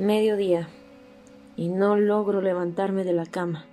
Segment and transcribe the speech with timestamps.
[0.00, 0.66] Mediodía.
[1.56, 3.66] Y no logro levantarme de la cama.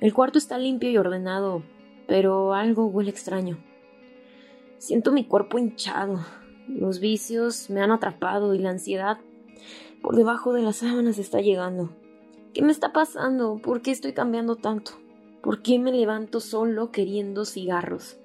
[0.00, 1.64] El cuarto está limpio y ordenado,
[2.06, 3.58] pero algo huele extraño.
[4.78, 6.24] Siento mi cuerpo hinchado.
[6.68, 9.18] Los vicios me han atrapado y la ansiedad
[10.00, 11.90] por debajo de las sábanas está llegando.
[12.54, 13.58] ¿Qué me está pasando?
[13.60, 14.92] ¿Por qué estoy cambiando tanto?
[15.42, 18.16] ¿Por qué me levanto solo queriendo cigarros?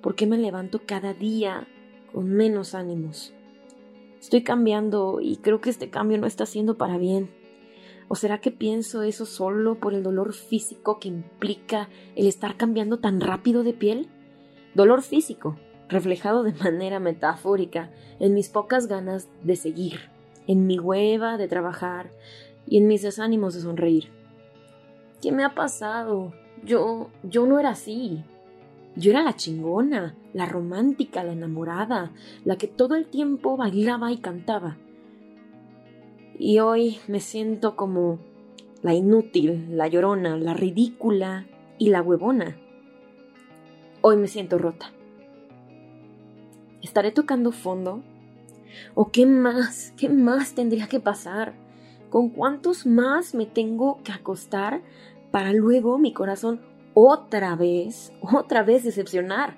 [0.00, 1.66] ¿Por qué me levanto cada día
[2.12, 3.34] con menos ánimos?
[4.20, 7.30] Estoy cambiando y creo que este cambio no está siendo para bien.
[8.08, 12.98] ¿O será que pienso eso solo por el dolor físico que implica el estar cambiando
[12.98, 14.08] tan rápido de piel?
[14.74, 15.56] Dolor físico,
[15.88, 20.10] reflejado de manera metafórica en mis pocas ganas de seguir,
[20.46, 22.10] en mi hueva de trabajar
[22.66, 24.10] y en mis desánimos de sonreír.
[25.22, 26.32] ¿Qué me ha pasado?
[26.62, 28.24] Yo, yo no era así.
[28.96, 32.10] Yo era la chingona, la romántica, la enamorada,
[32.44, 34.76] la que todo el tiempo bailaba y cantaba.
[36.38, 38.18] Y hoy me siento como
[38.82, 41.46] la inútil, la llorona, la ridícula
[41.78, 42.56] y la huevona.
[44.00, 44.90] Hoy me siento rota.
[46.82, 48.02] ¿Estaré tocando fondo?
[48.94, 49.92] ¿O qué más?
[49.96, 51.54] ¿Qué más tendría que pasar?
[52.08, 54.82] ¿Con cuántos más me tengo que acostar
[55.30, 56.60] para luego mi corazón
[56.94, 59.56] otra vez, otra vez decepcionar?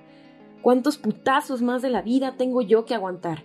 [0.62, 3.44] ¿Cuántos putazos más de la vida tengo yo que aguantar?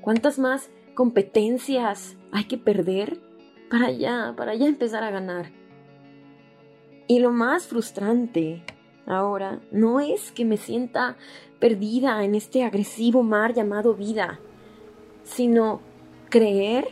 [0.00, 3.20] ¿Cuántas más competencias hay que perder
[3.70, 5.50] para ya, para ya empezar a ganar?
[7.08, 8.62] Y lo más frustrante
[9.06, 11.16] ahora no es que me sienta
[11.58, 14.38] perdida en este agresivo mar llamado vida,
[15.24, 15.80] sino
[16.28, 16.88] creer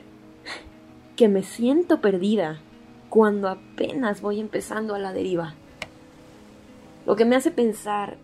[1.14, 2.60] que me siento perdida
[3.08, 5.54] cuando apenas voy empezando a la deriva.
[7.06, 8.16] Lo que me hace pensar,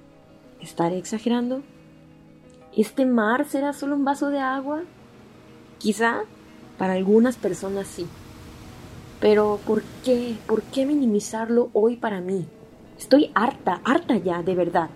[0.60, 1.62] ¿estaré exagerando?
[2.76, 4.82] ¿Este mar será solo un vaso de agua?
[5.78, 6.22] Quizá
[6.78, 8.06] para algunas personas sí.
[9.20, 10.34] Pero ¿por qué?
[10.48, 12.44] ¿Por qué minimizarlo hoy para mí?
[12.98, 14.90] Estoy harta, harta ya, de verdad,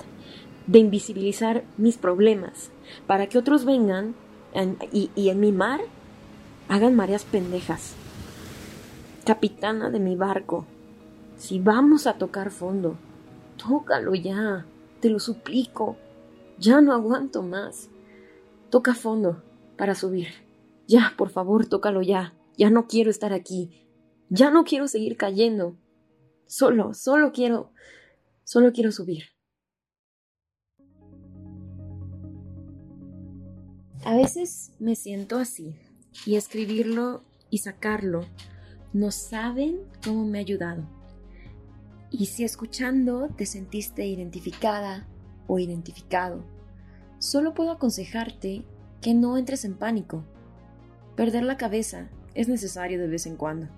[0.67, 2.73] de invisibilizar mis problemas
[3.07, 4.17] para que otros vengan
[4.93, 5.81] y, y en mi mar
[6.69, 7.95] hagan mareas pendejas.
[9.25, 10.65] Capitana de mi barco,
[11.37, 12.97] si vamos a tocar fondo,
[13.57, 14.67] tócalo ya,
[15.01, 15.97] te lo suplico,
[16.59, 17.89] ya no aguanto más.
[18.71, 19.43] Toca fondo
[19.77, 20.29] para subir.
[20.87, 22.35] Ya, por favor, tócalo ya.
[22.57, 23.87] Ya no quiero estar aquí.
[24.29, 25.77] Ya no quiero seguir cayendo.
[26.47, 27.73] Solo, solo quiero,
[28.45, 29.25] solo quiero subir.
[34.05, 35.75] A veces me siento así
[36.25, 38.25] y escribirlo y sacarlo
[38.97, 40.83] no saben cómo me ha ayudado.
[42.11, 45.07] Y si escuchando te sentiste identificada
[45.47, 46.45] o identificado,
[47.19, 48.65] solo puedo aconsejarte
[49.01, 50.25] que no entres en pánico.
[51.17, 53.69] Perder la cabeza es necesario de vez en cuando.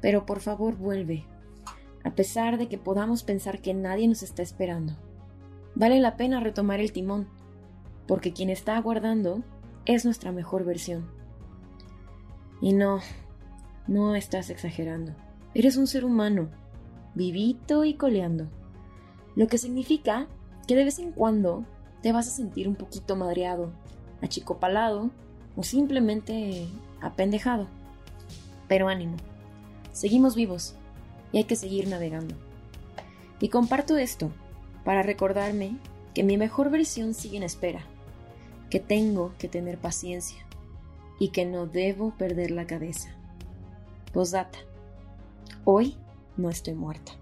[0.00, 1.24] Pero por favor vuelve,
[2.04, 4.96] a pesar de que podamos pensar que nadie nos está esperando.
[5.74, 7.28] Vale la pena retomar el timón,
[8.06, 9.42] porque quien está aguardando
[9.84, 11.10] es nuestra mejor versión.
[12.60, 13.00] Y no,
[13.86, 15.14] no estás exagerando.
[15.54, 16.50] Eres un ser humano,
[17.14, 18.46] vivito y coleando.
[19.34, 20.26] Lo que significa
[20.66, 21.64] que de vez en cuando
[22.02, 23.72] te vas a sentir un poquito madreado,
[24.22, 25.10] achicopalado
[25.56, 26.66] o simplemente
[27.00, 27.66] apendejado.
[28.68, 29.16] Pero ánimo,
[29.92, 30.74] seguimos vivos
[31.32, 32.34] y hay que seguir navegando.
[33.40, 34.30] Y comparto esto
[34.84, 35.76] para recordarme
[36.14, 37.80] que mi mejor versión sigue en espera,
[38.70, 40.38] que tengo que tener paciencia
[41.18, 43.10] y que no debo perder la cabeza.
[44.12, 44.58] Posdata.
[45.64, 45.96] Hoy
[46.36, 47.12] no estoy muerta.